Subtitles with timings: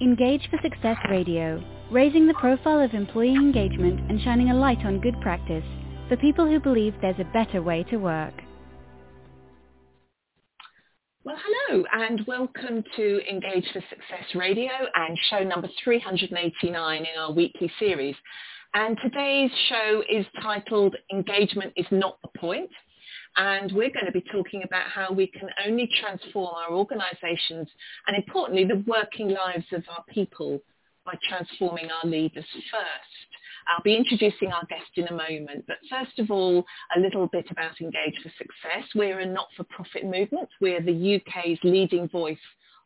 [0.00, 5.00] Engage for Success Radio, raising the profile of employee engagement and shining a light on
[5.00, 5.64] good practice
[6.08, 8.34] for people who believe there's a better way to work.
[11.24, 17.32] Well, hello and welcome to Engage for Success Radio and show number 389 in our
[17.32, 18.14] weekly series.
[18.74, 22.70] And today's show is titled Engagement is Not the Point
[23.38, 27.68] and we're going to be talking about how we can only transform our organisations
[28.06, 30.60] and importantly the working lives of our people
[31.06, 33.28] by transforming our leaders first.
[33.68, 36.64] I'll be introducing our guest in a moment, but first of all,
[36.96, 38.88] a little bit about Engage for Success.
[38.94, 40.48] We're a not-for-profit movement.
[40.60, 42.38] We're the UK's leading voice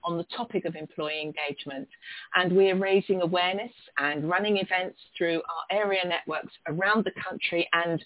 [0.05, 1.89] on the topic of employee engagement.
[2.35, 8.05] And we're raising awareness and running events through our area networks around the country and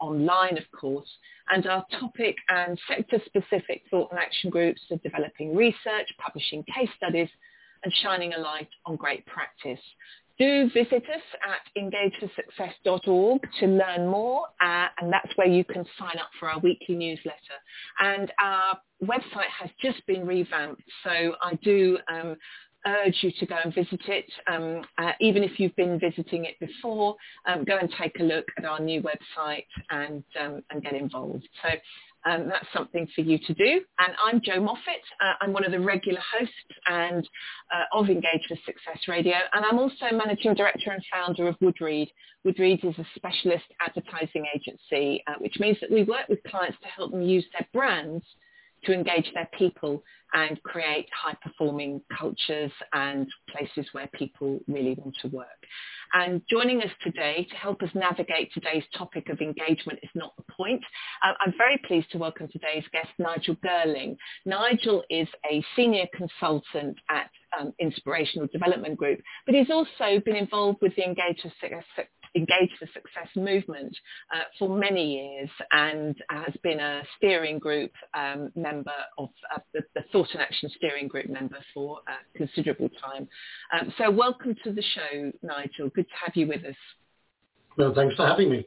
[0.00, 1.08] online, of course,
[1.50, 7.28] and our topic and sector-specific thought and action groups are developing research, publishing case studies,
[7.82, 9.80] and shining a light on great practice.
[10.38, 16.18] Do visit us at engageforsuccess.org to learn more, uh, and that's where you can sign
[16.18, 17.58] up for our weekly newsletter.
[17.98, 22.36] And our website has just been revamped, so I do um,
[22.86, 24.26] urge you to go and visit it.
[24.46, 28.46] Um, uh, even if you've been visiting it before, um, go and take a look
[28.58, 31.46] at our new website and, um, and get involved.
[31.62, 31.68] So
[32.30, 33.80] um, that's something for you to do.
[33.98, 35.02] And I'm Jo Moffat.
[35.20, 36.54] Uh, I'm one of the regular hosts
[36.86, 37.28] and
[37.72, 39.36] uh, of Engage for Success Radio.
[39.52, 42.08] And I'm also managing director and founder of Woodreed.
[42.46, 46.88] Woodreed is a specialist advertising agency, uh, which means that we work with clients to
[46.88, 48.24] help them use their brands
[48.84, 55.28] to engage their people and create high-performing cultures and places where people really want to
[55.28, 55.48] work.
[56.12, 60.44] And joining us today to help us navigate today's topic of engagement is not the
[60.52, 60.82] point.
[61.22, 64.16] Uh, I'm very pleased to welcome today's guest, Nigel Girling.
[64.44, 70.78] Nigel is a senior consultant at um, Inspirational Development Group, but he's also been involved
[70.80, 71.44] with the Engage
[72.36, 73.96] Engage for Success movement
[74.34, 79.80] uh, for many years and has been a steering group um, member of uh, the,
[79.94, 83.28] the, Thought and Action steering group member for a considerable time.
[83.72, 85.88] Um, so welcome to the show, Nigel.
[85.88, 86.76] Good to have you with us.
[87.76, 88.66] Well, thanks for having me.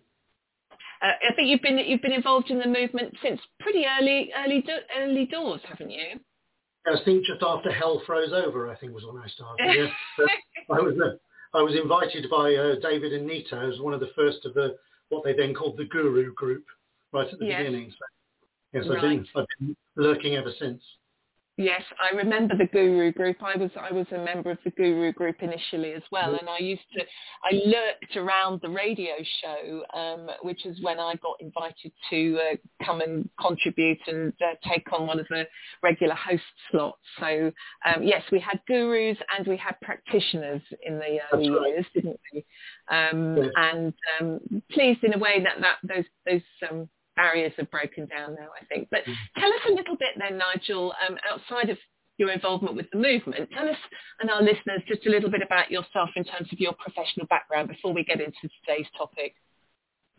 [1.01, 4.61] Uh, I think you've been you've been involved in the movement since pretty early early
[4.61, 6.19] do, early doors, haven't you?
[6.85, 9.89] I think just after hell froze over, I think was when I started.
[10.19, 10.25] Yeah.
[10.71, 11.15] I was uh,
[11.53, 14.77] I was invited by uh, David and Nita as one of the first of the
[15.09, 16.65] what they then called the Guru Group
[17.11, 17.59] right at the yes.
[17.59, 17.91] beginning.
[17.91, 18.05] So,
[18.73, 18.97] yes, right.
[18.97, 20.81] I've, been, I've been lurking ever since.
[21.57, 23.37] Yes, I remember the Guru group.
[23.43, 26.57] I was I was a member of the Guru group initially as well, and I
[26.57, 27.03] used to
[27.43, 32.83] I lurked around the radio show, um, which is when I got invited to uh,
[32.83, 35.45] come and contribute and uh, take on one of the
[35.83, 36.41] regular host
[36.71, 36.97] slots.
[37.19, 37.51] So
[37.85, 41.67] um, yes, we had gurus and we had practitioners in the early right.
[41.67, 42.45] years, didn't we?
[42.89, 43.51] Um, yes.
[43.57, 46.41] And um, pleased in a way that that those those
[46.71, 48.87] um, barriers have broken down now, I think.
[48.91, 49.13] But mm.
[49.37, 51.77] tell us a little bit then, Nigel, um, outside of
[52.17, 53.49] your involvement with the movement.
[53.51, 53.77] Tell us
[54.19, 57.69] and our listeners just a little bit about yourself in terms of your professional background
[57.69, 59.35] before we get into today's topic.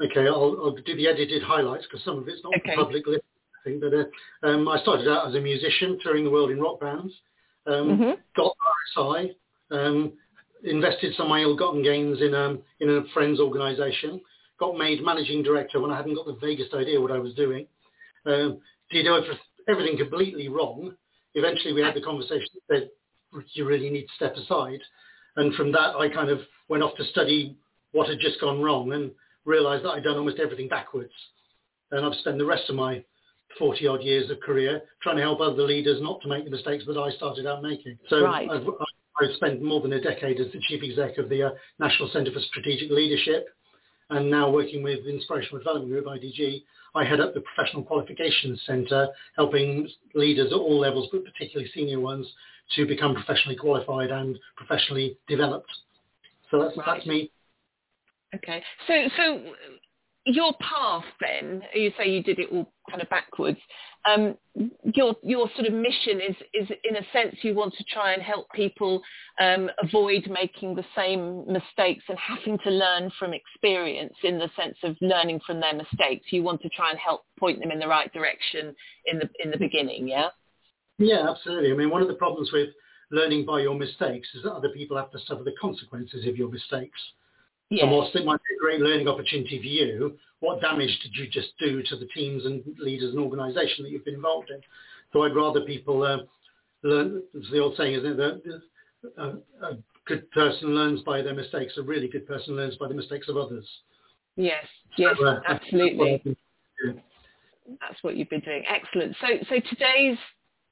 [0.02, 2.74] Okay, I'll, I'll do the edited highlights because some of it's not okay.
[2.74, 3.22] public list,
[3.60, 3.80] I think.
[3.80, 7.12] But uh, um, I started out as a musician touring the world in rock bands.
[7.66, 8.10] Um, mm-hmm.
[8.36, 8.52] Got
[8.96, 9.34] RSI.
[9.70, 10.12] Um,
[10.64, 14.20] invested some of my ill-gotten gains in, um, in a friend's organisation
[14.58, 17.66] got made managing director when I hadn't got the vaguest idea what I was doing.
[18.26, 18.60] Um,
[18.90, 19.06] did
[19.68, 20.94] everything completely wrong.
[21.34, 22.90] Eventually we had the conversation that
[23.52, 24.80] you really need to step aside.
[25.36, 27.56] And from that, I kind of went off to study
[27.92, 29.10] what had just gone wrong and
[29.44, 31.12] realized that I'd done almost everything backwards.
[31.90, 33.04] And I've spent the rest of my
[33.58, 36.84] 40 odd years of career trying to help other leaders not to make the mistakes
[36.86, 37.98] that I started out making.
[38.08, 38.48] So right.
[38.50, 38.66] I've,
[39.20, 42.32] I've spent more than a decade as the chief exec of the uh, National Centre
[42.32, 43.48] for Strategic Leadership
[44.10, 46.62] and now working with Inspirational Development Group, IDG,
[46.94, 52.00] I head up the Professional Qualifications Centre, helping leaders at all levels, but particularly senior
[52.00, 52.26] ones,
[52.76, 55.70] to become professionally qualified and professionally developed.
[56.50, 56.86] So that's, right.
[56.86, 57.30] that's me.
[58.34, 58.62] Okay.
[58.86, 59.40] So, so
[60.26, 63.58] your path then, you say you did it all kind of backwards.
[64.06, 64.36] Um,
[64.94, 68.22] your your sort of mission is is in a sense you want to try and
[68.22, 69.02] help people
[69.40, 74.76] um, avoid making the same mistakes and having to learn from experience in the sense
[74.82, 76.26] of learning from their mistakes.
[76.30, 78.74] You want to try and help point them in the right direction
[79.06, 80.08] in the in the beginning.
[80.08, 80.28] Yeah.
[80.98, 81.72] Yeah, absolutely.
[81.72, 82.68] I mean, one of the problems with
[83.10, 86.48] learning by your mistakes is that other people have to suffer the consequences of your
[86.50, 87.00] mistakes.
[87.74, 87.84] Yeah.
[87.84, 91.26] And whilst it might be a great learning opportunity for you, what damage did you
[91.28, 94.60] just do to the teams and leaders and organisation that you've been involved in?
[95.12, 96.18] So I'd rather people uh,
[96.82, 98.60] learn, it's the old saying is, that
[99.18, 99.24] a,
[99.66, 101.74] a good person learns by their mistakes.
[101.78, 103.66] A really good person learns by the mistakes of others.
[104.36, 104.64] Yes,
[104.96, 106.22] yes, so, uh, absolutely.
[107.80, 108.62] That's what you've been doing.
[108.68, 109.16] Excellent.
[109.20, 110.18] So, so today's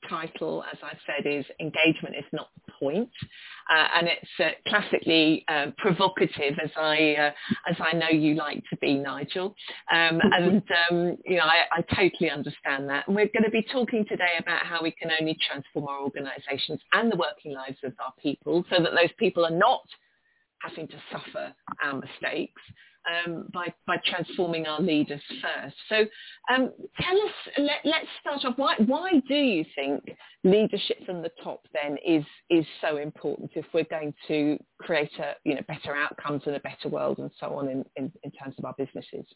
[0.08, 2.48] title, as I said, is engagement is not
[2.82, 3.10] point,
[3.70, 7.30] uh, and it's uh, classically uh, provocative, as I uh,
[7.70, 9.54] as I know you like to be, Nigel.
[9.92, 13.06] Um, and um, you know, I, I, totally understand that.
[13.06, 16.80] And we're going to be talking today about how we can only transform our organisations
[16.92, 19.84] and the working lives of our people, so that those people are not
[20.60, 22.62] having to suffer our mistakes
[23.08, 25.76] um, by, by transforming our leaders first.
[25.88, 26.04] So
[26.54, 30.02] um, tell us, let, us start off, why, why do you think
[30.44, 35.34] leadership from the top then is, is so important if we're going to create a,
[35.44, 38.54] you know, better outcomes and a better world and so on in, in, in terms
[38.58, 39.26] of our businesses?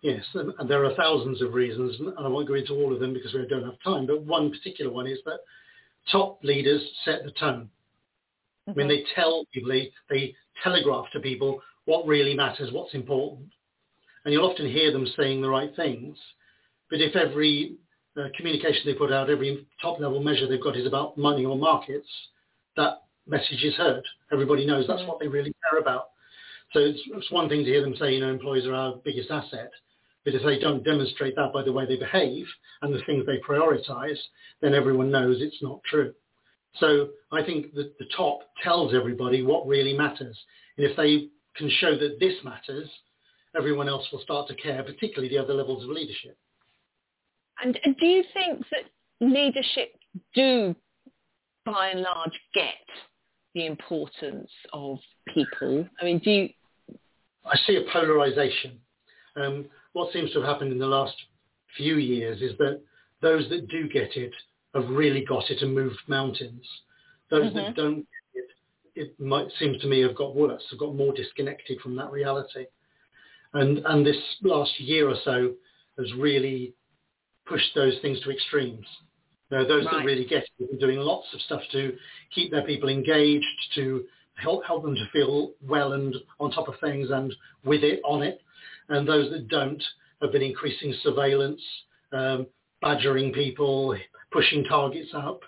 [0.00, 3.12] Yes, and there are thousands of reasons, and I won't go into all of them
[3.12, 5.40] because we don't have time, but one particular one is that
[6.12, 7.68] top leaders set the tone.
[8.68, 8.78] Mm-hmm.
[8.78, 13.48] When they tell people, they, they telegraph to people what really matters, what's important.
[14.22, 16.18] And you'll often hear them saying the right things.
[16.90, 17.76] But if every
[18.14, 21.56] uh, communication they put out, every top level measure they've got is about money or
[21.56, 22.08] markets,
[22.76, 24.04] that message is heard.
[24.30, 26.08] Everybody knows that's what they really care about.
[26.74, 29.30] So it's, it's one thing to hear them say, you know, employees are our biggest
[29.30, 29.70] asset.
[30.26, 32.44] But if they don't demonstrate that by the way they behave
[32.82, 34.18] and the things they prioritize,
[34.60, 36.12] then everyone knows it's not true.
[36.80, 40.38] So I think that the top tells everybody what really matters.
[40.76, 42.88] And if they can show that this matters,
[43.56, 46.36] everyone else will start to care, particularly the other levels of leadership.
[47.62, 48.84] And, and do you think that
[49.20, 49.96] leadership
[50.34, 50.74] do,
[51.66, 52.86] by and large, get
[53.54, 54.98] the importance of
[55.34, 55.86] people?
[56.00, 56.48] I mean, do you...
[57.44, 58.78] I see a polarization.
[59.36, 61.14] Um, what seems to have happened in the last
[61.76, 62.80] few years is that
[63.20, 64.32] those that do get it
[64.74, 66.64] have really got it and moved mountains.
[67.30, 67.56] Those mm-hmm.
[67.56, 68.06] that don't
[68.98, 72.66] it might seem to me have got worse, have got more disconnected from that reality.
[73.54, 75.52] And, and this last year or so
[75.98, 76.74] has really
[77.46, 78.86] pushed those things to extremes.
[79.50, 79.98] You know, those right.
[79.98, 81.96] that really get it are doing lots of stuff to
[82.34, 83.46] keep their people engaged,
[83.76, 84.04] to
[84.34, 87.32] help, help them to feel well and on top of things and
[87.64, 88.40] with it, on it.
[88.88, 89.82] And those that don't
[90.20, 91.60] have been increasing surveillance,
[92.12, 92.46] um,
[92.82, 93.96] badgering people,
[94.32, 95.40] pushing targets up.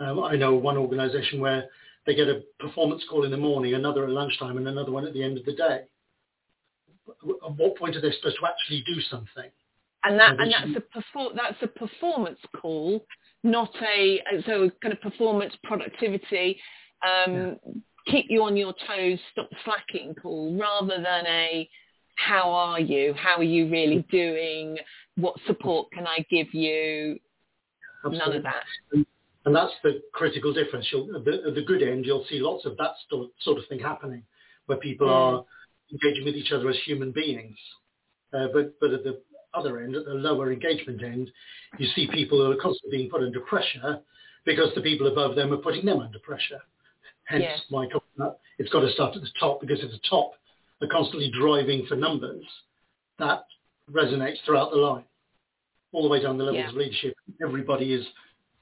[0.00, 1.64] Um, I know one organisation where
[2.08, 5.12] they get a performance call in the morning, another at lunchtime, and another one at
[5.12, 5.82] the end of the day.
[7.06, 9.50] At what point are they supposed to actually do something?
[10.04, 13.04] And that and that's a perfor- that's a performance call,
[13.44, 16.58] not a so kind of performance productivity.
[17.04, 17.72] Um, yeah.
[18.06, 21.68] Keep you on your toes, stop slacking call, rather than a
[22.16, 23.12] how are you?
[23.12, 24.78] How are you really doing?
[25.16, 27.18] What support can I give you?
[28.02, 28.18] Absolutely.
[28.18, 29.06] None of that.
[29.48, 30.86] And that's the critical difference.
[30.92, 33.78] You'll, at, the, at the good end, you'll see lots of that sort of thing
[33.78, 34.22] happening,
[34.66, 35.10] where people mm.
[35.10, 35.44] are
[35.90, 37.56] engaging with each other as human beings.
[38.30, 39.22] Uh, but, but at the
[39.54, 41.30] other end, at the lower engagement end,
[41.78, 44.00] you see people who are constantly being put under pressure
[44.44, 46.60] because the people above them are putting them under pressure.
[47.24, 47.60] Hence yes.
[47.70, 50.32] my comment, it's got to start at the top because at the top,
[50.78, 52.44] they're constantly driving for numbers.
[53.18, 53.46] That
[53.90, 55.04] resonates throughout the line,
[55.92, 56.68] all the way down the levels yeah.
[56.68, 57.14] of leadership.
[57.42, 58.04] Everybody is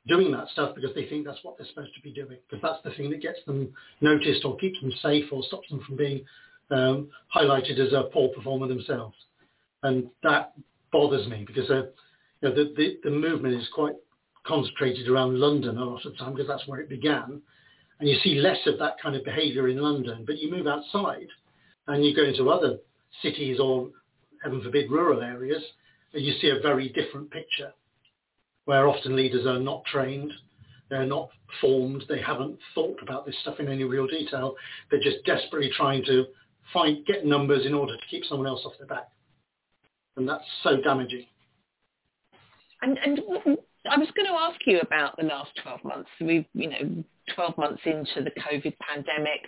[0.06, 2.82] doing that stuff because they think that's what they're supposed to be doing, because that's
[2.84, 6.24] the thing that gets them noticed or keeps them safe or stops them from being
[6.70, 9.16] um, highlighted as a poor performer themselves.
[9.82, 10.52] And that
[10.92, 11.82] bothers me because uh,
[12.40, 13.94] you know, the, the, the movement is quite
[14.44, 17.40] concentrated around London a lot of the time because that's where it began.
[17.98, 21.28] And you see less of that kind of behaviour in London, but you move outside
[21.88, 22.78] and you go into other
[23.22, 23.90] cities or,
[24.42, 25.62] heaven forbid, rural areas,
[26.12, 27.72] and you see a very different picture
[28.66, 30.32] where often leaders are not trained,
[30.90, 31.30] they're not
[31.60, 34.54] formed, they haven't thought about this stuff in any real detail.
[34.90, 36.26] They're just desperately trying to
[36.72, 39.08] find get numbers in order to keep someone else off their back,
[40.16, 41.26] and that's so damaging.
[42.82, 43.20] And and
[43.90, 46.10] I was going to ask you about the last 12 months.
[46.20, 47.04] We've you know
[47.34, 49.40] 12 months into the COVID pandemic.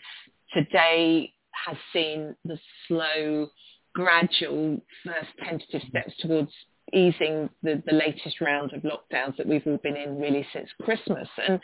[0.53, 1.33] Today
[1.67, 3.49] has seen the slow,
[3.95, 6.53] gradual first tentative steps towards
[6.93, 11.29] easing the, the latest round of lockdowns that we've all been in really since Christmas.
[11.47, 11.61] And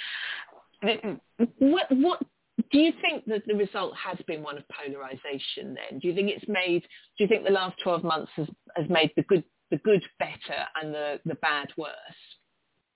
[0.82, 2.22] uh, what, what
[2.70, 5.98] do you think that the result has been one of polarization then?
[5.98, 6.82] Do you think it's made,
[7.16, 10.64] do you think the last 12 months has, has made the good, the good better
[10.80, 11.90] and the, the bad worse?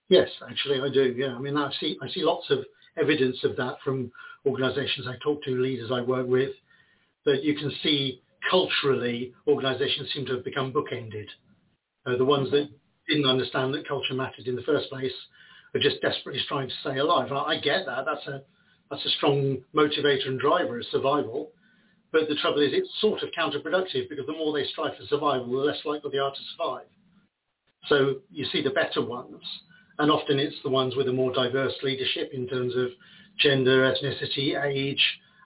[0.09, 1.15] Yes, actually I do.
[1.17, 1.35] Yeah.
[1.35, 2.61] I mean, I see, I see lots of
[2.97, 4.11] evidence of that from
[4.47, 6.53] organizations I talk to, leaders I work with,
[7.25, 11.27] that you can see culturally organizations seem to have become bookended.
[12.17, 12.69] The ones that
[13.09, 15.13] didn't understand that culture mattered in the first place
[15.75, 17.33] are just desperately trying to stay alive.
[17.33, 18.05] I, I get that.
[18.05, 18.43] That's a
[18.91, 21.53] that's a strong motivator and driver of survival.
[22.11, 25.51] But the trouble is it's sort of counterproductive because the more they strive for survival,
[25.51, 26.87] the less likely they are to survive.
[27.87, 29.43] So you see the better ones,
[29.99, 32.89] and often it's the ones with a more diverse leadership in terms of
[33.39, 35.03] gender, ethnicity, age,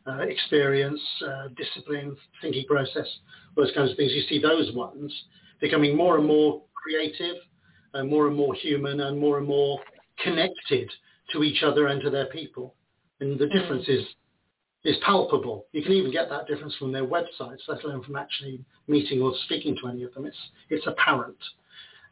[0.07, 3.07] uh, experience, uh, discipline, thinking process,
[3.57, 4.13] those kinds of things.
[4.13, 5.13] You see those ones
[5.63, 7.37] becoming more and more creative,
[7.95, 9.81] and more and more human, and more and more
[10.23, 10.91] connected
[11.33, 12.75] to each other and to their people.
[13.21, 13.53] And the mm.
[13.53, 14.05] difference is
[14.85, 15.67] is palpable.
[15.71, 19.33] You can even get that difference from their websites, let alone from actually meeting or
[19.45, 20.27] speaking to any of them.
[20.27, 20.37] It's
[20.69, 21.39] it's apparent.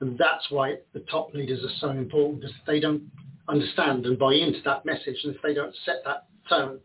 [0.00, 3.02] And that's why the top leaders are so important because if they don't
[3.48, 6.78] understand and buy into that message and if they don't set that tone,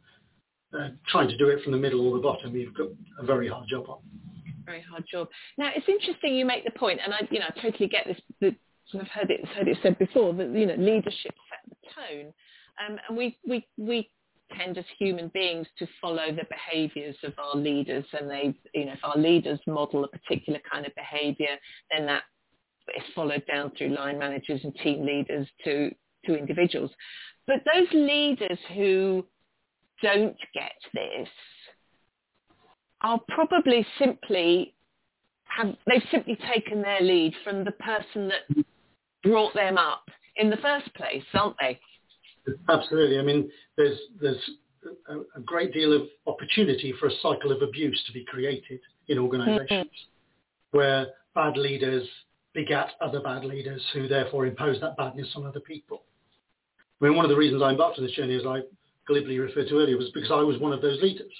[0.74, 2.88] uh, trying to do it from the middle or the bottom, you've got
[3.19, 4.00] a very hard job on.
[4.65, 5.27] Very hard job.
[5.57, 8.17] Now it's interesting you make the point, and I, you know, I totally get this.
[8.41, 8.55] The,
[9.00, 12.34] I've heard it heard it said before that you know leadership set the tone,
[12.86, 14.10] um, and we we we
[14.57, 18.93] tend as human beings to follow the behaviours of our leaders, and they you know
[18.93, 21.57] if our leaders model a particular kind of behaviour,
[21.91, 22.24] then that
[22.95, 25.91] is followed down through line managers and team leaders to
[26.25, 26.91] to individuals.
[27.48, 29.25] But those leaders who
[30.01, 31.29] don't get this
[33.05, 34.74] are probably simply
[35.45, 38.65] have they've simply taken their lead from the person that
[39.24, 41.79] brought them up in the first place, aren't they?
[42.67, 43.19] Absolutely.
[43.19, 44.50] I mean, there's there's
[45.07, 49.19] a, a great deal of opportunity for a cycle of abuse to be created in
[49.19, 50.77] organisations mm-hmm.
[50.77, 52.07] where bad leaders
[52.53, 56.01] begat other bad leaders who therefore impose that badness on other people.
[57.00, 58.62] I mean, one of the reasons I embarked on this journey, as I
[59.05, 61.31] glibly referred to earlier, was because I was one of those leaders.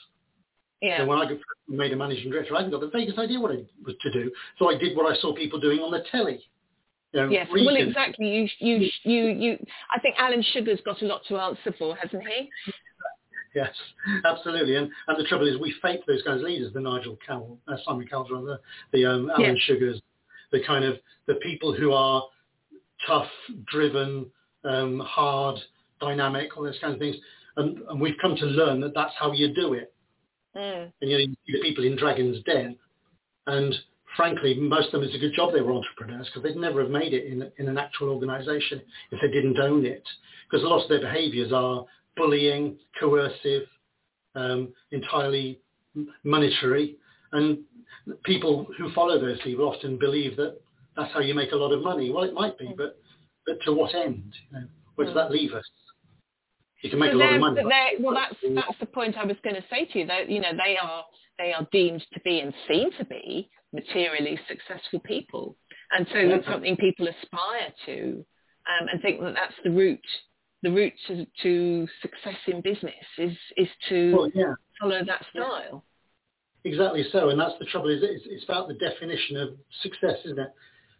[0.82, 1.00] Yeah.
[1.00, 3.64] So when I made a managing director, I hadn't got the vaguest idea what I
[3.86, 4.32] was to do.
[4.60, 6.44] So I did what I saw people doing on the telly.
[7.14, 8.28] You know, yes, well, exactly.
[8.28, 9.66] You, you, you, you.
[9.96, 12.50] I think Alan Sugar's got a lot to answer for, hasn't he?
[13.56, 13.74] Yes,
[14.26, 14.76] absolutely.
[14.76, 16.74] And and the trouble is, we fake those kinds of leaders.
[16.74, 18.60] The Nigel Cowell, uh, Simon Cowell, rather,
[18.92, 20.02] the um, Alan Sugars,
[20.52, 22.22] the kind of the people who are
[23.08, 23.30] tough,
[23.72, 24.30] driven,
[24.66, 25.58] um, hard,
[26.02, 27.16] dynamic, all those kinds of things.
[27.56, 29.94] And, and we've come to learn that that's how you do it.
[30.56, 30.92] Mm.
[31.02, 32.78] And you know, you see the people in Dragon's Den,
[33.48, 33.76] and
[34.16, 36.90] frankly, most of them, it's a good job they were entrepreneurs because they'd never have
[36.90, 38.82] made it in, in an actual organization
[39.12, 40.04] if they didn't own it.
[40.50, 41.86] Because a lot of their behaviors are
[42.16, 43.64] bullying, coercive,
[44.36, 45.60] um, entirely
[46.24, 46.96] monetary.
[47.32, 47.60] And
[48.24, 50.60] people who follow those people often believe that
[50.96, 52.12] that's how you make a lot of money.
[52.12, 52.98] Well, it might be, but,
[53.46, 54.34] but to what end?
[54.52, 55.66] You know, where does that leave us?
[56.82, 57.62] You can make so a lot of money.
[58.00, 60.06] Well, that's that's the point I was going to say to you.
[60.06, 61.04] That you know they are
[61.38, 65.58] they are deemed to be and seen to be materially successful people,
[65.92, 68.26] and so that's something people aspire to,
[68.70, 70.00] um, and think that that's the route
[70.66, 74.54] the route to, to success in business is is to well, yeah.
[74.82, 75.86] follow that style.
[76.64, 77.90] Exactly so, and that's the trouble.
[77.90, 79.50] Is it's, it's about the definition of
[79.82, 80.52] success, isn't it?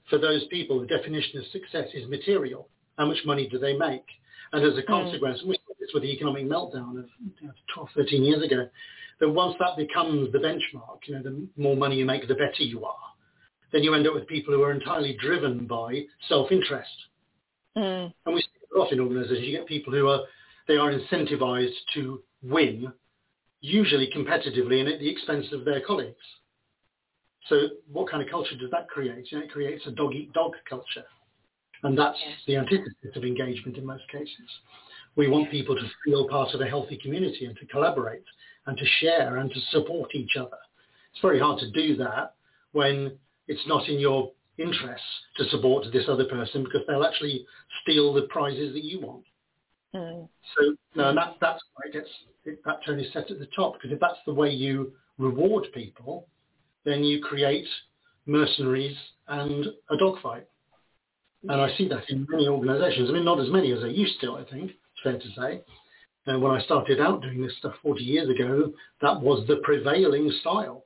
[0.10, 2.70] For those people, the definition of success is material.
[2.98, 4.06] How much money do they make?
[4.56, 4.88] And as a mm.
[4.88, 5.48] consequence, mm.
[5.48, 8.70] we saw this with the economic meltdown of you know, 12, 13 years ago,
[9.20, 12.64] that once that becomes the benchmark, you know, the more money you make, the better
[12.64, 12.96] you are,
[13.74, 16.90] then you end up with people who are entirely driven by self-interest.
[17.78, 18.14] Mm.
[18.26, 19.46] And we see a lot in organizations.
[19.46, 20.22] You get people who are,
[20.70, 22.94] they are incentivized to win,
[23.60, 26.16] usually competitively and at the expense of their colleagues.
[27.50, 29.32] So what kind of culture does that create?
[29.32, 31.04] You know, it creates a dog-eat-dog culture.
[31.84, 32.38] And that's yes.
[32.48, 34.50] the antithesis of engagement in most cases.
[35.16, 38.26] We want people to feel part of a healthy community and to collaborate
[38.66, 40.58] and to share and to support each other.
[41.12, 42.34] It's very hard to do that
[42.74, 43.18] when
[43.48, 45.06] it's not in your interests
[45.38, 47.46] to support this other person because they'll actually
[47.82, 49.24] steal the prizes that you want.
[49.94, 50.28] Mm.
[50.58, 52.10] So no, that, that's why it gets,
[52.44, 55.68] it, that tone is set at the top because if that's the way you reward
[55.74, 56.28] people,
[56.84, 57.68] then you create
[58.26, 58.96] mercenaries
[59.28, 60.48] and a dogfight.
[61.50, 63.10] And I see that in many organizations.
[63.10, 65.62] I mean, not as many as I used to, I think, it's fair to say.
[66.28, 70.32] And when I started out doing this stuff 40 years ago, that was the prevailing
[70.42, 70.86] style.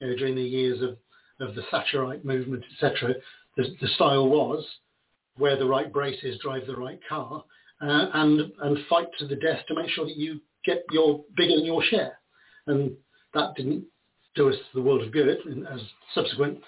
[0.00, 0.98] You know, during the years of,
[1.40, 3.14] of the Thatcherite movement, etc.,
[3.56, 4.64] the, the style was
[5.38, 7.44] wear the right braces, drive the right car,
[7.80, 11.56] uh, and and fight to the death to make sure that you get your bigger
[11.56, 12.18] than your share.
[12.66, 12.92] And
[13.34, 13.84] that didn't
[14.34, 15.80] do us the world of good, as
[16.14, 16.60] subsequent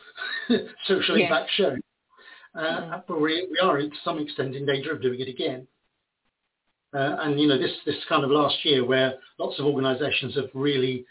[0.87, 1.25] social yeah.
[1.25, 1.81] impact showed.
[2.57, 5.67] Uh, but we, we are to some extent in danger of doing it again.
[6.95, 10.49] Uh, and you know this this kind of last year where lots of organisations have
[10.55, 11.05] really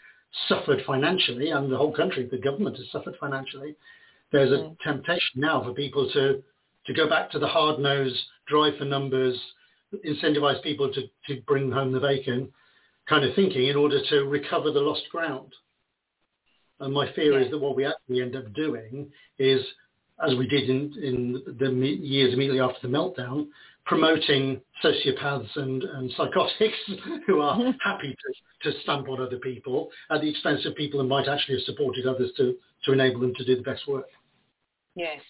[0.48, 3.76] suffered financially, and the whole country, the government has suffered financially.
[4.32, 4.76] There's a mm.
[4.82, 6.42] temptation now for people to
[6.86, 9.38] to go back to the hard nose, drive for numbers,
[10.04, 12.52] incentivize people to, to bring home the bacon,
[13.08, 15.52] kind of thinking in order to recover the lost ground.
[16.80, 17.46] And my fear yeah.
[17.46, 19.60] is that what we actually end up doing is,
[20.24, 23.48] as we did in, in the years immediately after the meltdown,
[23.84, 26.76] promoting sociopaths and, and psychotics
[27.26, 28.16] who are happy
[28.62, 31.64] to, to stamp on other people at the expense of people who might actually have
[31.64, 34.08] supported others to, to enable them to do the best work.
[34.94, 35.20] Yes.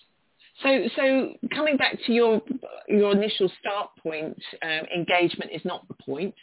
[0.62, 2.40] So, so coming back to your
[2.88, 6.34] your initial start point, um, engagement is not the point,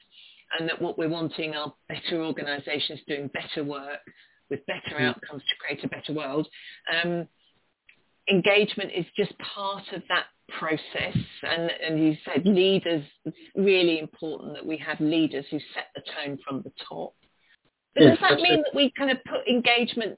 [0.60, 4.02] and that what we're wanting are better organisations doing better work
[4.52, 5.10] with better mm.
[5.10, 6.48] outcomes to create a better world.
[6.94, 7.28] Um,
[8.30, 10.26] engagement is just part of that
[10.58, 13.04] process, and, and you said leaders.
[13.26, 17.14] It's really important that we have leaders who set the tone from the top.
[17.96, 20.18] But does that mean that we kind of put engagement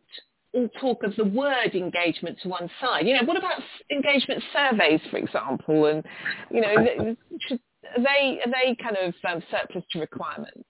[0.55, 3.05] all talk of the word engagement to one side.
[3.05, 5.85] You know, what about engagement surveys, for example?
[5.85, 6.03] And
[6.49, 7.15] you know,
[7.47, 7.59] should,
[7.97, 10.64] are they are they kind of um, surplus to requirement?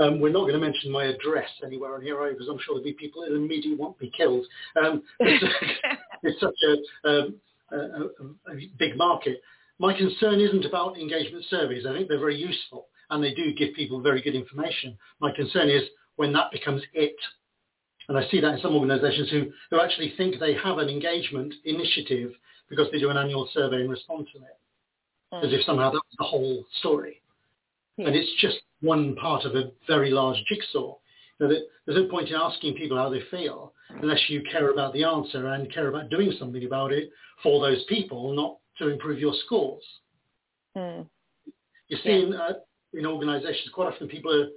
[0.00, 2.84] Um, we're not going to mention my address anywhere on here because I'm sure there'll
[2.84, 4.46] be people who immediately want me killed.
[4.82, 5.44] Um, it's,
[6.22, 6.54] it's, such
[7.04, 7.34] a, um,
[7.72, 9.40] a, a, a big market.
[9.78, 11.86] My concern isn't about engagement surveys.
[11.86, 14.96] I think they're very useful and they do give people very good information.
[15.20, 15.82] My concern is
[16.16, 17.16] when that becomes it
[18.08, 21.54] and I see that in some organisations who, who actually think they have an engagement
[21.64, 22.32] initiative
[22.68, 24.56] because they do an annual survey and respond to it,
[25.32, 25.46] mm.
[25.46, 27.20] as if somehow that's the whole story.
[27.98, 30.94] And it's just one part of a very large jigsaw.
[31.38, 35.48] there's no point in asking people how they feel unless you care about the answer
[35.48, 37.10] and care about doing something about it
[37.42, 39.82] for those people, not to improve your scores.
[40.76, 41.06] Mm.
[41.88, 42.26] You see yeah.
[42.26, 42.52] in, uh,
[42.92, 44.48] in organisations, quite often people are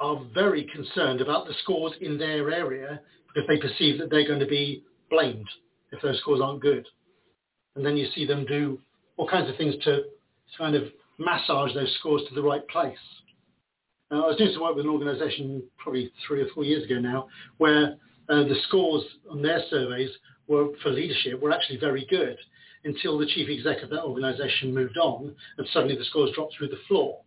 [0.00, 4.40] are very concerned about the scores in their area because they perceive that they're going
[4.40, 5.48] to be blamed
[5.92, 6.86] if those scores aren't good.
[7.74, 8.78] And then you see them do
[9.16, 10.02] all kinds of things to
[10.56, 10.84] kind of
[11.18, 12.96] massage those scores to the right place.
[14.10, 16.98] Now, I was doing some work with an organisation probably three or four years ago
[16.98, 17.96] now where
[18.28, 20.10] uh, the scores on their surveys
[20.46, 22.36] were for leadership were actually very good
[22.84, 26.68] until the chief exec of that organisation moved on and suddenly the scores dropped through
[26.68, 27.20] the floor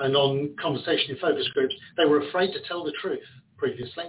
[0.00, 3.24] and on conversation in focus groups, they were afraid to tell the truth
[3.56, 4.04] previously.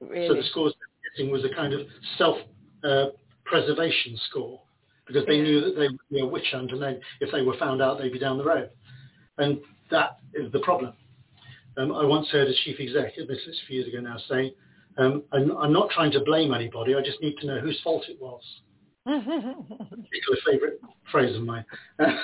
[0.00, 0.28] Really?
[0.28, 1.86] So the scores they were getting was a kind of
[2.18, 4.60] self-preservation uh, score
[5.10, 5.42] because they yeah.
[5.42, 7.98] knew that they would be a witch hunt and then if they were found out,
[7.98, 8.70] they'd be down the road.
[9.38, 9.58] And
[9.90, 10.92] that is the problem.
[11.76, 14.54] Um, I once heard a chief executive, this is a few years ago now, say,
[14.98, 18.04] um, I'm, I'm not trying to blame anybody, I just need to know whose fault
[18.08, 18.42] it was
[19.04, 20.74] particular favourite
[21.10, 21.64] phrase of mine.
[21.98, 22.20] That's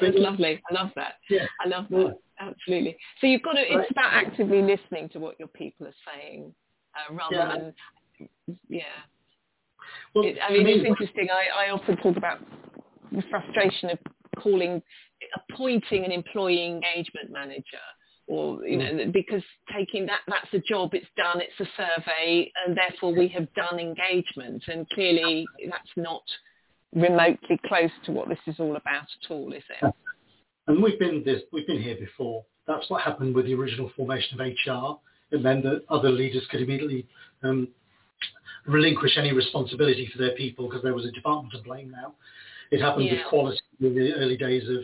[0.00, 0.62] lovely.
[0.70, 1.14] I love that.
[1.30, 1.46] Yeah.
[1.64, 1.96] I love that.
[1.98, 2.12] Yeah.
[2.38, 2.96] Absolutely.
[3.20, 6.52] So you've got to, it's about actively listening to what your people are saying
[6.94, 7.56] uh, rather yeah.
[7.56, 8.82] than, yeah.
[10.14, 11.28] Well, it, I mean, me, it's interesting.
[11.30, 12.38] I, I often talk about
[13.10, 13.98] the frustration of
[14.38, 14.82] calling,
[15.50, 17.78] appointing an employee engagement manager
[18.28, 19.12] or you know mm.
[19.12, 19.42] because
[19.74, 23.78] taking that that's a job it's done it's a survey and therefore we have done
[23.78, 24.62] engagement.
[24.68, 26.22] And clearly that's not
[26.94, 29.94] remotely close to what this is all about at all is it?
[30.66, 32.44] And we've been this we've been here before.
[32.66, 34.98] That's what happened with the original formation of hr
[35.34, 37.08] it meant that other leaders could immediately
[37.42, 37.68] um,
[38.66, 42.14] relinquish any responsibility for their people because there was a department to blame now
[42.72, 43.12] it happened yeah.
[43.12, 44.82] with quality in the early days of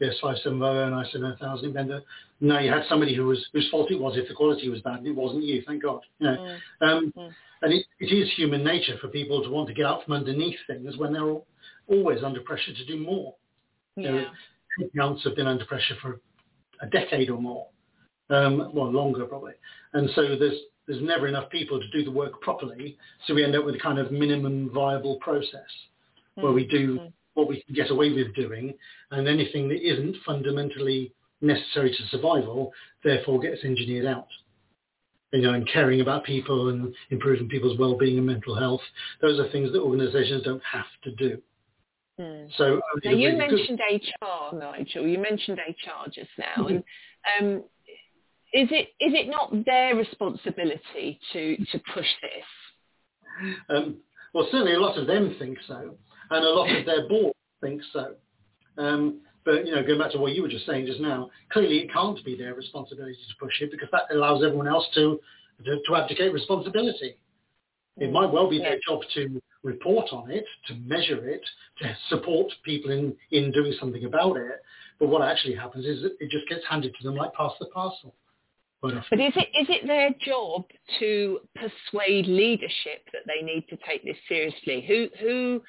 [0.00, 1.76] BS 570 and ISO 9000.
[1.76, 2.04] It
[2.40, 5.06] now you had somebody who was whose fault it was if the quality was bad.
[5.06, 6.00] It wasn't you, thank God.
[6.18, 6.86] You know, mm.
[6.86, 7.30] Um, mm.
[7.62, 10.56] And it, it is human nature for people to want to get out from underneath
[10.66, 11.36] things when they're
[11.88, 13.34] always under pressure to do more.
[13.96, 14.24] Yeah.
[14.76, 16.20] You know, have been under pressure for
[16.80, 17.66] a decade or more,
[18.30, 19.52] um, well, longer probably.
[19.92, 20.58] And so there's
[20.90, 23.78] there's never enough people to do the work properly, so we end up with a
[23.78, 25.70] kind of minimum viable process
[26.36, 26.42] mm.
[26.42, 28.74] where we do mm what we can get away with doing,
[29.12, 32.72] and anything that isn't fundamentally necessary to survival,
[33.04, 34.26] therefore gets engineered out.
[35.32, 38.80] You know, and caring about people and improving people's well-being and mental health,
[39.22, 41.40] those are things that organisations don't have to do.
[42.18, 42.46] Hmm.
[42.58, 43.80] So now you mentioned.
[43.80, 45.06] HR, Nigel.
[45.06, 46.82] You mentioned HR just now, and
[47.40, 47.62] um,
[48.52, 53.54] is it is it not their responsibility to to push this?
[53.68, 53.96] Um,
[54.34, 55.94] well, certainly a lot of them think so
[56.30, 58.14] and a lot of their board think so.
[58.78, 61.78] Um, but you know, going back to what you were just saying just now, clearly
[61.78, 65.20] it can't be their responsibility to push it because that allows everyone else to
[65.64, 67.16] to, to abdicate responsibility.
[67.96, 71.42] It might well be their job to report on it, to measure it,
[71.82, 74.62] to support people in, in doing something about it.
[74.98, 78.14] But what actually happens is it just gets handed to them like pass the parcel.
[79.10, 80.64] But is it is it their job
[80.98, 84.84] to persuade leadership that they need to take this seriously?
[84.86, 85.62] Who who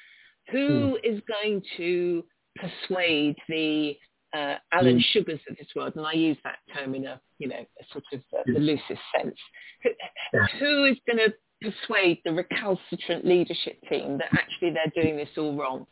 [0.50, 1.14] who hmm.
[1.14, 2.24] is going to
[2.56, 3.96] persuade the
[4.34, 5.02] uh, Alan mm.
[5.12, 8.04] Sugars of this world, and I use that term in a, you know, a sort
[8.12, 9.36] of uh, the loosest sense.
[9.82, 9.90] Who,
[10.32, 10.46] yeah.
[10.58, 15.56] who is going to persuade the recalcitrant leadership team that actually they're doing this all
[15.56, 15.86] wrong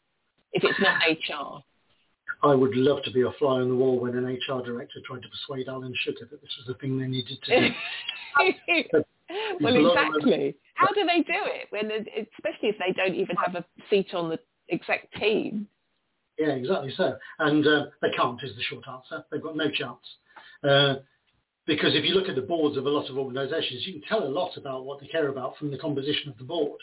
[0.52, 1.62] if it's not HR?
[2.42, 5.22] I would love to be a fly on the wall when an HR director tried
[5.22, 7.74] to persuade Alan Sugar that this was the thing they needed to do.
[9.60, 10.56] well, exactly.
[10.74, 14.30] How do they do it when, especially if they don't even have a seat on
[14.30, 14.38] the
[14.70, 15.66] exec team?
[16.38, 17.18] Yeah, exactly so.
[17.38, 19.24] And uh, they can't is the short answer.
[19.30, 19.98] They've got no chance.
[20.64, 20.94] Uh,
[21.66, 24.26] because if you look at the boards of a lot of organisations, you can tell
[24.26, 26.80] a lot about what they care about from the composition of the board.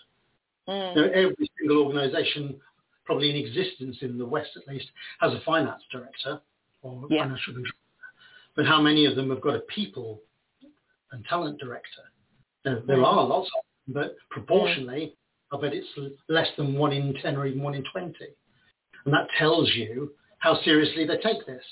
[0.69, 0.95] Mm.
[0.95, 2.59] You know, every single organisation,
[3.07, 4.85] probably in existence in the West at least,
[5.19, 6.39] has a finance director
[6.83, 7.23] or yeah.
[7.23, 7.73] financial controller.
[8.55, 10.21] But how many of them have got a people
[11.11, 12.03] and talent director?
[12.63, 15.15] There are lots of them, but proportionally.
[15.49, 15.87] I bet it's
[16.27, 18.13] less than one in 10 or even one in 20.
[19.05, 21.63] And that tells you how seriously they take this.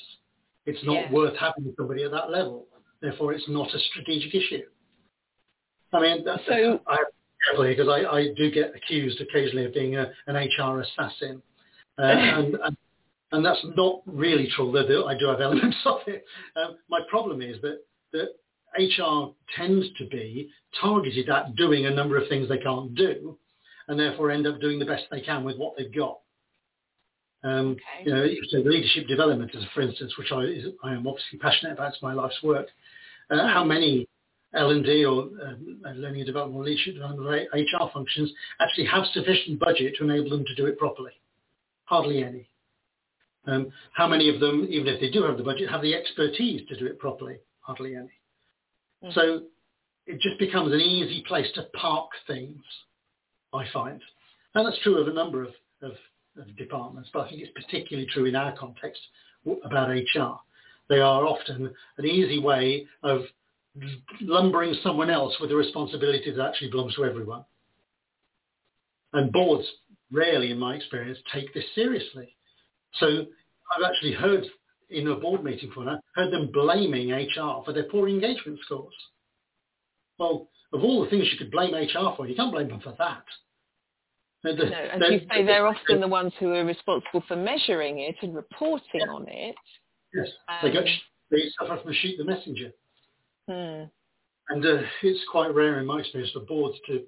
[0.65, 1.11] It's not yeah.
[1.11, 2.67] worth having somebody at that level.
[3.01, 4.63] Therefore, it's not a strategic issue.
[5.91, 6.97] I mean, that's, so, I
[7.45, 11.41] carefully because I, I do get accused occasionally of being a, an HR assassin,
[11.97, 12.77] uh, and, and,
[13.31, 14.71] and that's not really true.
[14.71, 16.25] Though I do have elements of it.
[16.55, 17.81] Um, my problem is that
[18.13, 18.29] that
[18.77, 20.49] HR tends to be
[20.81, 23.37] targeted at doing a number of things they can't do,
[23.87, 26.19] and therefore end up doing the best they can with what they've got.
[27.43, 28.05] Um, okay.
[28.05, 31.73] You know, so leadership development, as for instance, which I, is, I am obviously passionate
[31.73, 32.67] about, it's my life's work.
[33.29, 33.53] Uh, mm.
[33.53, 34.07] How many
[34.55, 39.95] L&D or uh, learning and development or leadership development HR functions actually have sufficient budget
[39.97, 41.11] to enable them to do it properly?
[41.85, 42.49] Hardly any.
[43.47, 46.67] Um, how many of them, even if they do have the budget, have the expertise
[46.67, 47.37] to do it properly?
[47.61, 48.11] Hardly any.
[49.03, 49.13] Mm.
[49.13, 49.41] So
[50.07, 52.61] it just becomes an easy place to park things,
[53.53, 54.01] I find.
[54.55, 55.49] And that's true of a number of,
[55.81, 55.93] of
[56.37, 58.99] of departments, but I think it's particularly true in our context
[59.63, 60.39] about HR.
[60.89, 63.21] They are often an easy way of
[64.21, 67.43] lumbering someone else with a responsibility that actually belongs to everyone.
[69.13, 69.67] And boards
[70.11, 72.35] rarely, in my experience, take this seriously.
[72.99, 74.45] So I've actually heard
[74.89, 78.93] in a board meeting for now, heard them blaming HR for their poor engagement scores.
[80.17, 82.93] Well, of all the things you could blame HR for, you can't blame them for
[82.97, 83.23] that.
[84.43, 88.35] No, and you say they're often the ones who are responsible for measuring it and
[88.35, 89.07] reporting yeah.
[89.07, 89.55] on it.
[90.13, 90.85] Yes, um, they, get,
[91.31, 92.71] they suffer from the shoot the messenger.
[93.47, 93.83] Hmm.
[94.49, 97.03] And uh, it's quite rare in my experience for boards to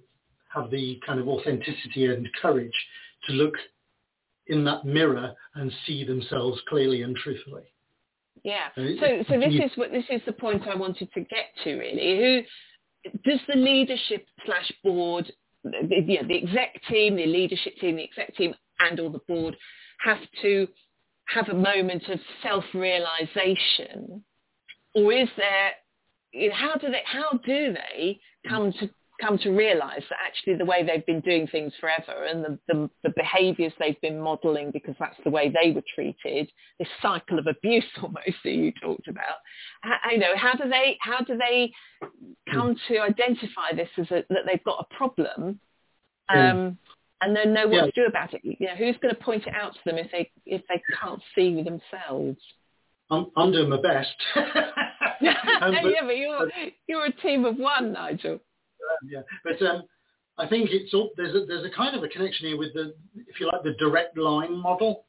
[0.54, 2.74] have the kind of authenticity and courage
[3.26, 3.54] to look
[4.48, 7.64] in that mirror and see themselves clearly and truthfully.
[8.44, 8.68] Yeah.
[8.78, 11.76] Uh, so, so this is what this is the point I wanted to get to
[11.76, 12.18] really.
[12.18, 15.32] Who does the leadership slash board
[15.64, 19.20] the, you know, the exec team, the leadership team, the exec team, and all the
[19.28, 19.56] board
[20.04, 20.68] have to
[21.26, 24.24] have a moment of self-realization,
[24.96, 25.72] or is there?
[26.54, 27.02] How do they?
[27.06, 31.48] How do they come to come to realize that actually the way they've been doing
[31.48, 35.72] things forever and the, the, the behaviors they've been modeling because that's the way they
[35.72, 39.38] were treated, this cycle of abuse almost that you talked about,
[39.82, 41.72] how, you know, how do they, how do they
[42.52, 45.60] come to identify this as a, that they've got a problem
[46.30, 46.78] um,
[47.22, 47.86] and then know what yeah.
[47.86, 48.42] to do about it?
[48.44, 51.22] You know, who's going to point it out to them if they, if they can't
[51.36, 52.38] see themselves?
[53.10, 54.16] I'm, I'm doing my best.
[54.36, 54.44] um,
[55.22, 56.50] but, yeah, but you're,
[56.88, 58.40] you're a team of one, Nigel
[59.10, 59.22] yeah.
[59.44, 59.84] But um,
[60.38, 62.94] I think it's all, there's a, there's a kind of a connection here with the,
[63.16, 65.06] if you like, the direct line model.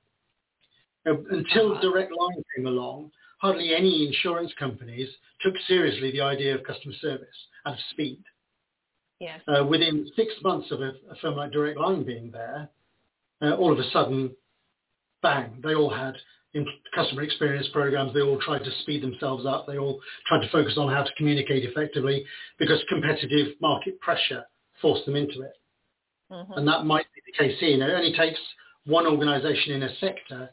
[1.06, 1.80] Uh, until uh-huh.
[1.80, 5.08] Direct Line came along, hardly any insurance companies
[5.40, 7.28] took seriously the idea of customer service
[7.64, 8.22] and of speed.
[9.20, 9.40] Yes.
[9.48, 12.68] Uh, within six months of a, a, firm like Direct Line being there,
[13.40, 14.32] uh, all of a sudden,
[15.22, 16.14] bang, they all had
[16.54, 19.66] in customer experience programs, they all tried to speed themselves up.
[19.66, 22.24] They all tried to focus on how to communicate effectively
[22.58, 24.44] because competitive market pressure
[24.80, 25.52] forced them into it.
[26.32, 26.52] Mm-hmm.
[26.54, 27.76] And that might be the case here.
[27.76, 28.38] It only takes
[28.86, 30.50] one organization in a sector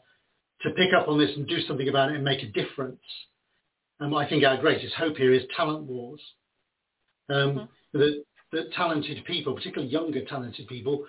[0.62, 3.00] to pick up on this and do something about it and make a difference.
[4.00, 6.20] And I think our greatest hope here is talent wars.
[7.28, 7.98] Um, mm-hmm.
[7.98, 11.04] that, that talented people, particularly younger talented people,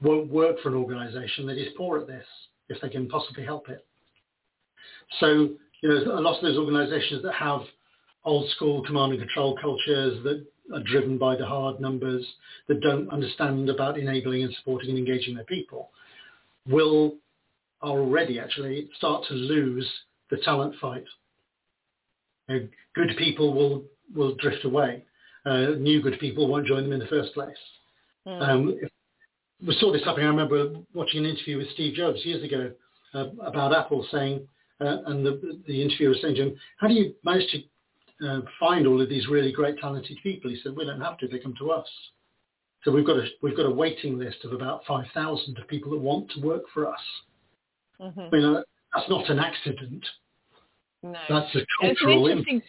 [0.00, 2.26] won't work for an organization that is poor at this
[2.68, 3.86] if they can possibly help it.
[5.20, 5.50] So,
[5.82, 7.60] you know, a lot of those organizations that have
[8.24, 12.26] old school command and control cultures that are driven by the hard numbers,
[12.68, 15.90] that don't understand about enabling and supporting and engaging their people,
[16.68, 17.14] will
[17.82, 19.88] already actually start to lose
[20.30, 21.04] the talent fight.
[22.48, 25.04] You know, good people will, will drift away.
[25.44, 27.56] Uh, new good people won't join them in the first place.
[28.26, 28.48] Mm.
[28.48, 28.80] Um,
[29.66, 30.26] we saw this happening.
[30.26, 32.72] I remember watching an interview with Steve Jobs years ago
[33.12, 34.48] uh, about Apple saying,
[34.80, 38.40] uh, and the, the interviewer was saying to him, how do you manage to uh,
[38.58, 40.50] find all of these really great talented people?
[40.50, 41.88] He said, we don't have to, they come to us.
[42.84, 45.98] So we've got a, we've got a waiting list of about 5,000 of people that
[45.98, 47.00] want to work for us.
[48.00, 48.20] Mm-hmm.
[48.20, 48.62] I mean, uh,
[48.94, 50.04] that's not an accident.
[51.02, 51.18] No.
[51.28, 52.62] That's a cultural it's an,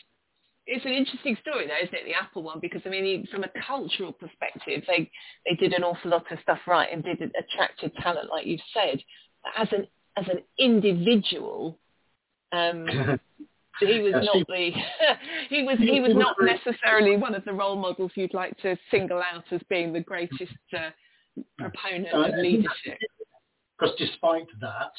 [0.67, 2.59] it's an interesting story though, isn't it, the Apple one?
[2.59, 5.09] Because I mean, from a cultural perspective, they
[5.47, 9.01] they did an awful lot of stuff right and did attracted talent, like you've said.
[9.57, 9.87] As an
[10.17, 11.79] as an individual,
[12.51, 12.87] um,
[13.79, 14.71] he was not the
[15.49, 19.19] he was he was not necessarily one of the role models you'd like to single
[19.19, 20.89] out as being the greatest uh,
[21.57, 22.97] proponent uh, of leadership.
[23.77, 24.93] Because despite that,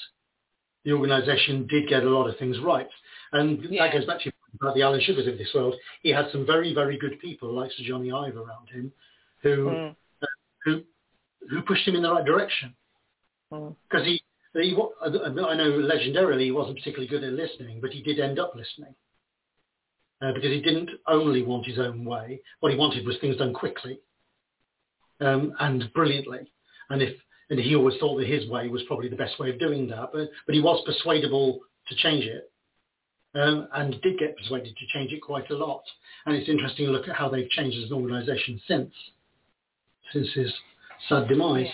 [0.84, 2.88] the organisation did get a lot of things right,
[3.32, 3.84] and yeah.
[3.86, 5.74] that goes back to about the Alan Sugars of this world.
[6.02, 8.92] He had some very very good people like Sir Jony Ive around him,
[9.42, 9.96] who mm.
[10.22, 10.26] uh,
[10.64, 10.82] who
[11.48, 12.74] who pushed him in the right direction
[13.50, 14.06] because mm.
[14.06, 14.22] he
[14.54, 18.54] he, I know legendarily he wasn't particularly good at listening, but he did end up
[18.54, 18.94] listening.
[20.22, 22.40] Uh, because he didn't only want his own way.
[22.60, 24.00] What he wanted was things done quickly
[25.20, 26.50] um, and brilliantly.
[26.90, 27.14] And if
[27.48, 30.10] and he always thought that his way was probably the best way of doing that.
[30.12, 32.50] But but he was persuadable to change it,
[33.34, 35.82] um, and did get persuaded to change it quite a lot.
[36.24, 38.92] And it's interesting to look at how they've changed as an organisation since
[40.12, 40.52] since his
[41.08, 41.66] sad demise.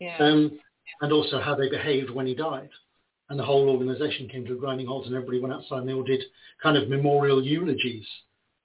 [0.00, 0.16] Yeah.
[0.18, 0.26] yeah.
[0.26, 0.58] Um,
[1.00, 2.70] and also how they behaved when he died.
[3.28, 5.92] And the whole organisation came to a grinding halt, and everybody went outside and they
[5.92, 6.22] all did
[6.62, 8.06] kind of memorial eulogies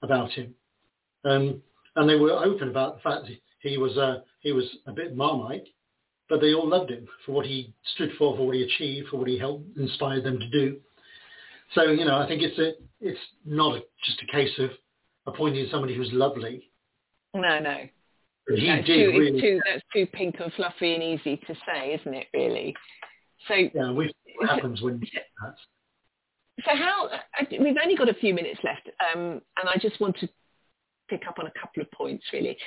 [0.01, 0.53] about him.
[1.25, 1.61] Um,
[1.95, 5.67] and they were open about the fact he was uh, he was a bit marmite,
[6.29, 9.17] but they all loved him for what he stood for, for what he achieved, for
[9.17, 10.77] what he helped inspire them to do.
[11.73, 14.69] So you know, I think it's a it's not a, just a case of
[15.27, 16.69] appointing somebody who's lovely.
[17.33, 17.77] No, no.
[18.47, 19.41] He that's too, really.
[19.41, 22.27] Too, that's too pink and fluffy and easy to say, isn't it?
[22.33, 22.75] Really.
[23.47, 24.09] So yeah, what
[24.49, 25.55] happens when you get that.
[26.65, 27.09] So how?
[27.51, 30.29] We've only got a few minutes left, um, and I just want to
[31.09, 32.57] pick up on a couple of points really.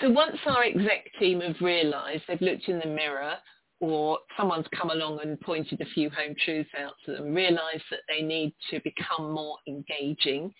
[0.00, 3.34] So once our exec team have realised they've looked in the mirror,
[3.80, 8.00] or someone's come along and pointed a few home truths out to them, realised that
[8.08, 10.52] they need to become more engaging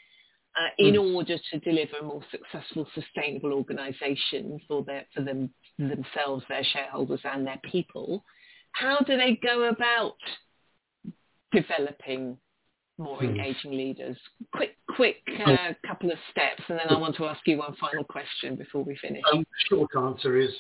[0.57, 1.15] uh, in mm.
[1.15, 7.21] order to deliver a more successful, sustainable organisation for their for them themselves, their shareholders,
[7.25, 8.25] and their people.
[8.73, 10.17] How do they go about
[11.53, 12.37] developing
[12.99, 13.31] more mm.
[13.31, 14.17] engaging leaders?
[14.55, 15.75] Quick, quick uh, oh.
[15.87, 18.97] couple of steps, and then I want to ask you one final question before we
[18.97, 19.23] finish.
[19.33, 20.51] Um, short answer is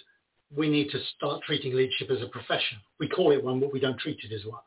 [0.54, 2.78] we need to start treating leadership as a profession.
[2.98, 4.60] We call it one, but we don't treat it as one.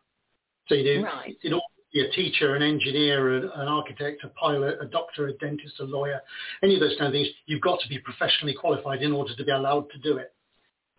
[0.67, 1.35] So you do, right.
[1.43, 1.53] in
[1.95, 5.83] be a teacher, an engineer, an, an architect, a pilot, a doctor, a dentist, a
[5.85, 6.19] lawyer,
[6.61, 9.43] any of those kind of things, you've got to be professionally qualified in order to
[9.45, 10.33] be allowed to do it.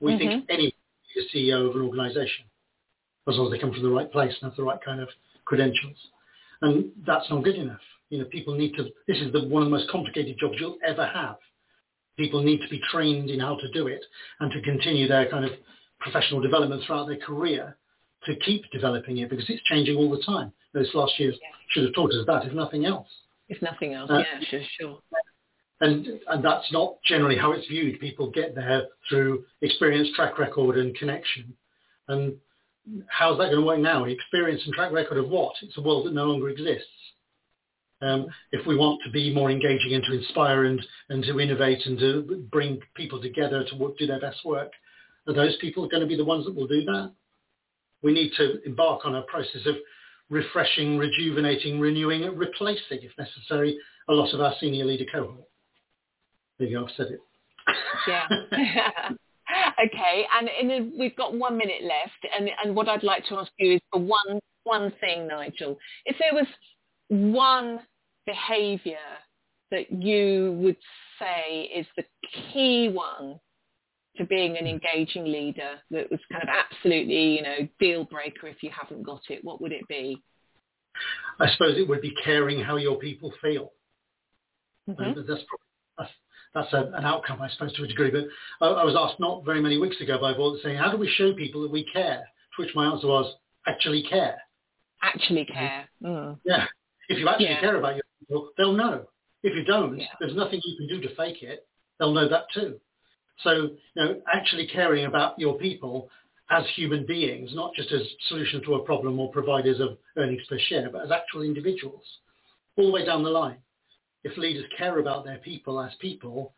[0.00, 0.18] We mm-hmm.
[0.18, 0.74] think any
[1.34, 2.46] CEO of an organization,
[3.28, 5.08] as long as they come from the right place and have the right kind of
[5.44, 5.96] credentials.
[6.62, 7.80] And that's not good enough.
[8.08, 10.78] You know, people need to, this is the, one of the most complicated jobs you'll
[10.86, 11.36] ever have.
[12.16, 14.02] People need to be trained in how to do it
[14.40, 15.50] and to continue their kind of
[16.00, 17.76] professional development throughout their career
[18.26, 21.48] to keep developing it because it's changing all the time those last years yeah.
[21.70, 23.08] should have taught us that, if nothing else.
[23.48, 24.98] If nothing else, uh, yeah, sure, sure.
[25.80, 28.00] And and that's not generally how it's viewed.
[28.00, 31.54] People get there through experience, track record, and connection.
[32.08, 32.36] And
[33.08, 34.04] how's that going to work now?
[34.04, 35.54] Experience and track record of what?
[35.62, 36.88] It's a world that no longer exists.
[38.02, 41.86] Um, if we want to be more engaging and to inspire and, and to innovate
[41.86, 44.70] and to bring people together to work, do their best work,
[45.26, 47.12] are those people going to be the ones that will do that?
[48.06, 49.74] We need to embark on a process of
[50.30, 53.76] refreshing, rejuvenating, renewing, and replacing, if necessary,
[54.08, 55.44] a lot of our senior leader cohort.
[56.56, 57.20] There you go, I've said it.
[58.06, 58.28] Yeah.
[59.84, 63.74] okay, and we've got one minute left, and, and what I'd like to ask you
[63.74, 65.76] is for one one thing, Nigel.
[66.04, 66.46] If there was
[67.08, 67.80] one
[68.24, 68.98] behaviour
[69.72, 70.76] that you would
[71.18, 72.04] say is the
[72.52, 73.40] key one
[74.18, 78.62] to being an engaging leader that was kind of absolutely, you know, deal breaker if
[78.62, 80.22] you haven't got it, what would it be?
[81.38, 83.72] I suppose it would be caring how your people feel.
[84.88, 85.20] Mm-hmm.
[85.28, 85.42] That's,
[85.98, 86.10] that's,
[86.54, 88.10] that's a, an outcome, I suppose, to a degree.
[88.10, 88.24] But
[88.64, 90.96] I, I, was asked not very many weeks ago by a board saying, how do
[90.96, 92.22] we show people that we care?
[92.56, 93.34] To which my answer was,
[93.66, 94.36] actually care.
[95.02, 95.88] Actually care.
[96.02, 96.38] Mm.
[96.44, 96.64] Yeah.
[97.08, 97.60] If you actually yeah.
[97.60, 99.06] care about your people, they'll know.
[99.42, 100.06] If you don't, yeah.
[100.18, 101.66] there's nothing you can do to fake it.
[101.98, 102.80] They'll know that too.
[103.42, 106.08] So, you know, actually caring about your people
[106.50, 110.58] as human beings, not just as solutions to a problem or providers of earnings per
[110.68, 112.04] share, but as actual individuals,
[112.76, 113.58] all the way down the line.
[114.22, 116.54] If leaders care about their people as people,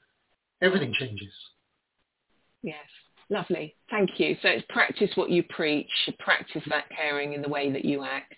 [0.62, 1.32] everything changes.
[2.62, 2.76] Yes,
[3.30, 3.74] lovely.
[3.90, 4.36] Thank you.
[4.42, 8.34] So it's practice what you preach, practice that caring in the way that you act.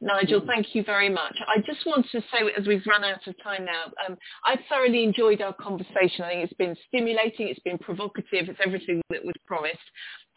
[0.00, 1.36] Nigel, thank you very much.
[1.48, 5.02] I just want to say, as we've run out of time now, um, I've thoroughly
[5.02, 6.24] enjoyed our conversation.
[6.24, 9.78] I think it's been stimulating, it's been provocative, it's everything that was promised.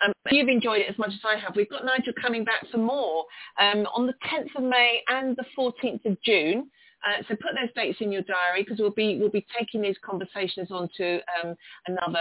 [0.04, 1.58] Um, you've enjoyed it as much as I have.
[1.58, 3.26] We've got Nigel coming back for more
[3.60, 6.70] um, on the 10th of May and the 14th of June.
[7.06, 9.98] Uh, so put those dates in your diary because we'll be we'll be taking these
[10.04, 11.56] conversations on to um,
[11.88, 12.20] another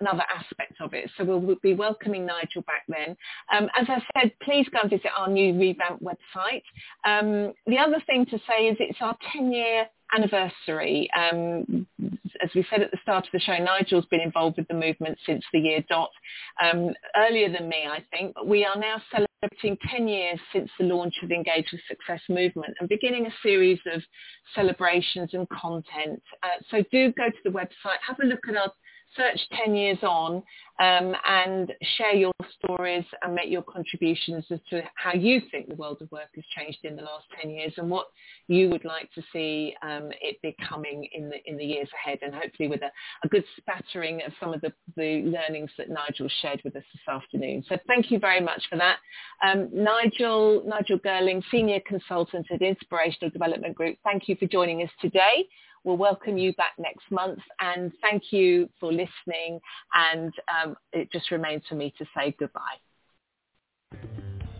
[0.00, 1.10] another aspect of it.
[1.16, 3.16] So we'll, we'll be welcoming Nigel back then.
[3.54, 6.62] Um, as I said, please go and visit our new revamped website.
[7.04, 11.08] Um, the other thing to say is it's our 10 year anniversary.
[11.16, 11.86] Um,
[12.42, 15.18] as we said at the start of the show, Nigel's been involved with the movement
[15.26, 16.10] since the year dot,
[16.62, 18.34] um, earlier than me, I think.
[18.34, 19.31] But we are now celebrating
[19.90, 23.78] 10 years since the launch of the Engage with Success movement and beginning a series
[23.92, 24.02] of
[24.54, 26.22] celebrations and content.
[26.42, 28.72] Uh, so do go to the website, have a look at our
[29.16, 30.42] search 10 years on
[30.80, 35.74] um, and share your stories and make your contributions as to how you think the
[35.74, 38.06] world of work has changed in the last 10 years and what
[38.48, 42.34] you would like to see um, it becoming in the, in the years ahead and
[42.34, 42.90] hopefully with a,
[43.24, 47.14] a good spattering of some of the, the learnings that Nigel shared with us this
[47.14, 47.64] afternoon.
[47.68, 48.96] So thank you very much for that.
[49.46, 54.90] Um, Nigel, Nigel Girling, Senior Consultant at Inspirational Development Group, thank you for joining us
[55.00, 55.46] today.
[55.84, 59.60] We'll welcome you back next month and thank you for listening
[59.94, 62.60] and um, it just remains for me to say goodbye.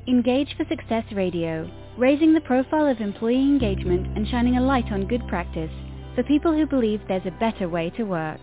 [0.08, 5.06] Engage for Success Radio, raising the profile of employee engagement and shining a light on
[5.06, 5.70] good practice
[6.16, 8.40] for people who believe there's a better way to work.